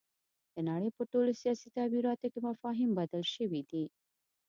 [0.53, 3.85] د نړۍ په ټولو سیاسي تعبیراتو کې مفاهیم بدل شوي دي.